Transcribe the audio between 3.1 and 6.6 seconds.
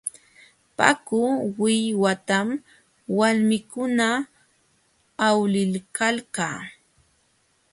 walmikuna awliykalka.